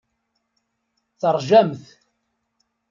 [1.19, 1.83] Teṛjamt.